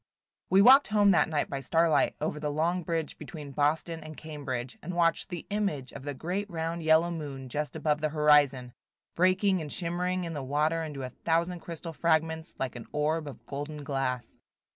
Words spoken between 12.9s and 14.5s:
orb of golden glass.